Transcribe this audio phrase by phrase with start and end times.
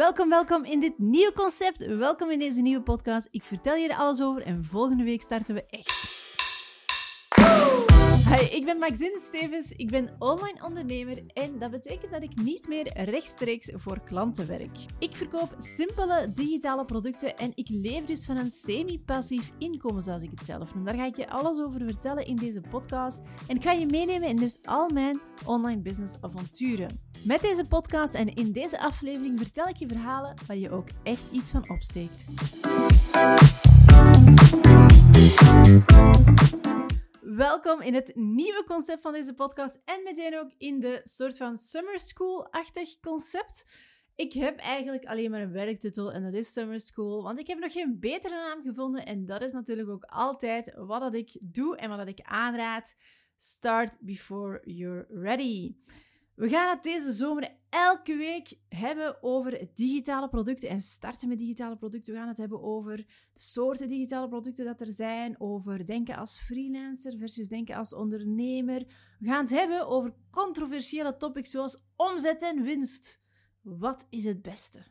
[0.00, 1.86] Welkom, welkom in dit nieuwe concept.
[1.86, 3.28] Welkom in deze nieuwe podcast.
[3.30, 6.08] Ik vertel je er alles over en volgende week starten we echt.
[8.28, 9.72] Hi, ik ben Maxine Stevens.
[9.72, 14.78] Ik ben online ondernemer en dat betekent dat ik niet meer rechtstreeks voor klanten werk.
[14.98, 20.30] Ik verkoop simpele digitale producten en ik leef dus van een semi-passief inkomen, zoals ik
[20.30, 20.84] het zelf noem.
[20.84, 24.28] Daar ga ik je alles over vertellen in deze podcast en ik ga je meenemen
[24.28, 27.09] in dus al mijn online business avonturen.
[27.24, 31.32] Met deze podcast en in deze aflevering vertel ik je verhalen waar je ook echt
[31.32, 32.24] iets van opsteekt.
[37.20, 41.56] Welkom in het nieuwe concept van deze podcast en meteen ook in de soort van
[41.56, 43.66] summer school-achtig concept.
[44.16, 47.58] Ik heb eigenlijk alleen maar een werktitel en dat is Summer School, want ik heb
[47.58, 51.76] nog geen betere naam gevonden en dat is natuurlijk ook altijd wat dat ik doe
[51.76, 52.96] en wat dat ik aanraad.
[53.36, 55.74] Start before you're ready.
[56.40, 61.76] We gaan het deze zomer elke week hebben over digitale producten en starten met digitale
[61.76, 62.12] producten.
[62.12, 63.04] We gaan het hebben over de
[63.34, 68.84] soorten digitale producten dat er zijn, over denken als freelancer versus denken als ondernemer.
[69.18, 73.22] We gaan het hebben over controversiële topics zoals omzet en winst.
[73.62, 74.82] Wat is het beste?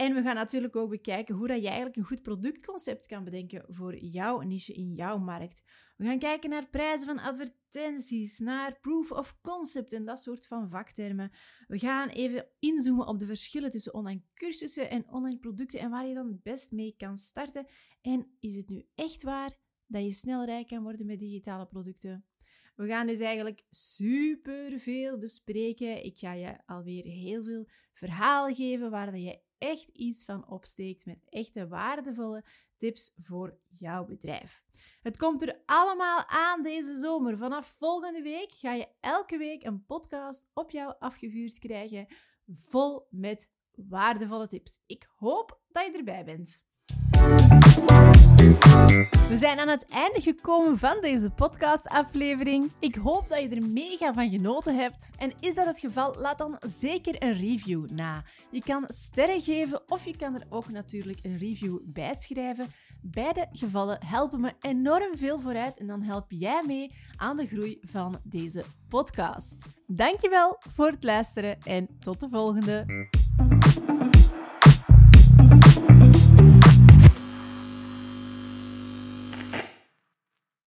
[0.00, 3.64] En we gaan natuurlijk ook bekijken hoe dat je eigenlijk een goed productconcept kan bedenken
[3.68, 5.62] voor jouw niche in jouw markt.
[5.96, 10.70] We gaan kijken naar prijzen van advertenties, naar proof of concept en dat soort van
[10.70, 11.30] vaktermen.
[11.66, 16.06] We gaan even inzoomen op de verschillen tussen online cursussen en online producten en waar
[16.06, 17.66] je dan best mee kan starten.
[18.00, 19.58] En is het nu echt waar
[19.90, 22.24] dat je snel rijk kan worden met digitale producten?
[22.76, 26.04] We gaan dus eigenlijk super veel bespreken.
[26.04, 31.24] Ik ga je alweer heel veel verhalen geven waar je echt iets van opsteekt met
[31.28, 32.44] echte waardevolle
[32.76, 34.62] tips voor jouw bedrijf.
[35.02, 37.38] Het komt er allemaal aan deze zomer.
[37.38, 42.06] Vanaf volgende week ga je elke week een podcast op jou afgevuurd krijgen,
[42.46, 44.82] vol met waardevolle tips.
[44.86, 46.62] Ik hoop dat je erbij bent.
[49.28, 52.70] We zijn aan het einde gekomen van deze podcastaflevering.
[52.78, 55.10] Ik hoop dat je er mega van genoten hebt.
[55.18, 58.22] En is dat het geval, laat dan zeker een review na.
[58.50, 62.66] Je kan sterren geven of je kan er ook natuurlijk een review bij schrijven.
[63.02, 67.78] Beide gevallen helpen me enorm veel vooruit en dan help jij mee aan de groei
[67.82, 69.56] van deze podcast.
[69.86, 73.08] Dankjewel voor het luisteren en tot de volgende.